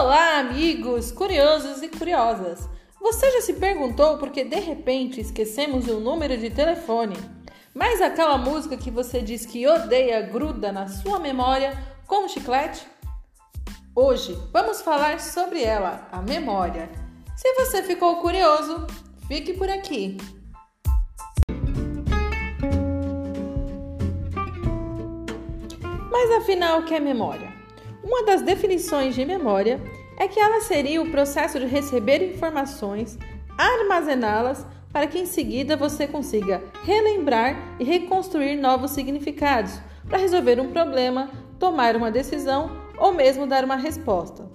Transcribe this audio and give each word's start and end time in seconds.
Olá, 0.00 0.38
amigos, 0.38 1.12
curiosos 1.12 1.82
e 1.82 1.88
curiosas! 1.88 2.66
Você 3.02 3.30
já 3.32 3.42
se 3.42 3.52
perguntou 3.52 4.16
por 4.16 4.30
que 4.30 4.42
de 4.44 4.58
repente 4.58 5.20
esquecemos 5.20 5.88
o 5.88 6.00
número 6.00 6.38
de 6.38 6.48
telefone? 6.48 7.14
Mas 7.74 8.00
aquela 8.00 8.38
música 8.38 8.78
que 8.78 8.90
você 8.90 9.20
diz 9.20 9.44
que 9.44 9.68
odeia 9.68 10.22
gruda 10.22 10.72
na 10.72 10.88
sua 10.88 11.18
memória 11.18 11.76
como 12.06 12.30
chiclete? 12.30 12.86
Hoje 13.94 14.34
vamos 14.50 14.80
falar 14.80 15.20
sobre 15.20 15.62
ela, 15.62 16.08
a 16.10 16.22
memória. 16.22 16.88
Se 17.36 17.52
você 17.52 17.82
ficou 17.82 18.22
curioso, 18.22 18.86
fique 19.28 19.52
por 19.52 19.68
aqui. 19.68 20.16
Mas 26.10 26.30
afinal, 26.42 26.80
o 26.80 26.84
que 26.86 26.94
é 26.94 27.00
memória? 27.00 27.59
Uma 28.10 28.24
das 28.24 28.42
definições 28.42 29.14
de 29.14 29.24
memória 29.24 29.80
é 30.16 30.26
que 30.26 30.40
ela 30.40 30.60
seria 30.62 31.00
o 31.00 31.12
processo 31.12 31.60
de 31.60 31.66
receber 31.66 32.20
informações, 32.20 33.16
armazená-las 33.56 34.66
para 34.92 35.06
que 35.06 35.16
em 35.16 35.26
seguida 35.26 35.76
você 35.76 36.08
consiga 36.08 36.60
relembrar 36.82 37.76
e 37.78 37.84
reconstruir 37.84 38.56
novos 38.56 38.90
significados 38.90 39.80
para 40.08 40.18
resolver 40.18 40.58
um 40.58 40.72
problema, 40.72 41.30
tomar 41.56 41.94
uma 41.94 42.10
decisão 42.10 42.76
ou 42.98 43.14
mesmo 43.14 43.46
dar 43.46 43.64
uma 43.64 43.76
resposta. 43.76 44.50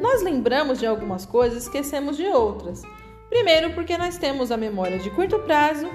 Nós 0.00 0.20
lembramos 0.20 0.80
de 0.80 0.86
algumas 0.86 1.24
coisas 1.24 1.62
e 1.62 1.66
esquecemos 1.68 2.16
de 2.16 2.26
outras. 2.26 2.82
Primeiro, 3.28 3.72
porque 3.72 3.96
nós 3.96 4.18
temos 4.18 4.50
a 4.50 4.56
memória 4.56 4.98
de 4.98 5.10
curto 5.10 5.38
prazo 5.38 5.88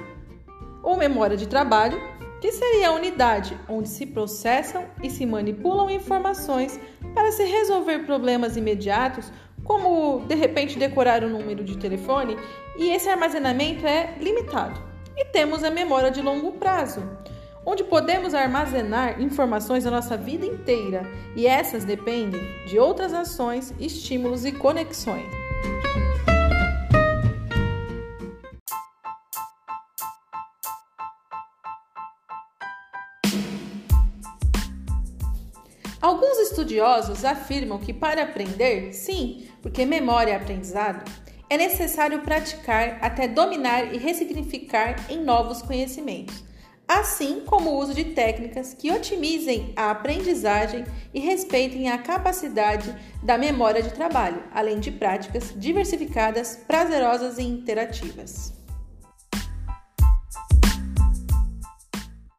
ou 0.81 0.95
memória 0.95 1.35
de 1.35 1.45
trabalho, 1.45 2.01
que 2.41 2.51
seria 2.51 2.89
a 2.89 2.93
unidade 2.93 3.57
onde 3.69 3.87
se 3.87 4.07
processam 4.07 4.85
e 5.01 5.09
se 5.11 5.25
manipulam 5.27 5.91
informações 5.91 6.79
para 7.13 7.31
se 7.31 7.43
resolver 7.43 7.99
problemas 7.99 8.57
imediatos, 8.57 9.31
como 9.63 10.25
de 10.27 10.33
repente 10.33 10.79
decorar 10.79 11.23
um 11.23 11.29
número 11.29 11.63
de 11.63 11.77
telefone, 11.77 12.35
e 12.75 12.89
esse 12.89 13.07
armazenamento 13.07 13.85
é 13.85 14.15
limitado. 14.20 14.81
E 15.15 15.25
temos 15.25 15.63
a 15.63 15.70
memória 15.70 16.09
de 16.09 16.20
longo 16.20 16.53
prazo, 16.53 17.07
onde 17.63 17.83
podemos 17.83 18.33
armazenar 18.33 19.21
informações 19.21 19.83
da 19.83 19.91
nossa 19.91 20.17
vida 20.17 20.43
inteira, 20.43 21.03
e 21.35 21.45
essas 21.45 21.85
dependem 21.85 22.41
de 22.65 22.79
outras 22.79 23.13
ações, 23.13 23.71
estímulos 23.79 24.45
e 24.45 24.51
conexões. 24.51 25.40
Alguns 36.02 36.40
estudiosos 36.40 37.24
afirmam 37.24 37.77
que 37.77 37.94
para 37.94 38.24
aprender, 38.24 38.91
sim, 38.91 39.48
porque 39.62 39.85
memória 39.85 40.32
é 40.32 40.35
aprendizado, 40.35 41.05
é 41.48 41.55
necessário 41.57 42.21
praticar 42.21 42.98
até 43.02 43.27
dominar 43.27 43.94
e 43.94 43.99
ressignificar 43.99 44.96
em 45.12 45.24
novos 45.24 45.62
conhecimentos, 45.62 46.44
assim 46.88 47.41
como 47.41 47.70
o 47.70 47.77
uso 47.77 47.94
de 47.94 48.05
técnicas 48.05 48.74
que 48.74 48.91
otimizem 48.91 49.74
a 49.76 49.91
aprendizagem 49.91 50.85
e 51.13 51.20
respeitem 51.20 51.91
a 51.91 51.99
capacidade 51.99 52.96
da 53.22 53.38
memória 53.38 53.84
de 53.84 53.94
trabalho, 53.94 54.44
além 54.52 54.79
de 54.79 54.90
práticas 54.90 55.54
diversificadas, 55.55 56.55
prazerosas 56.68 57.38
e 57.38 57.44
interativas. 57.44 58.60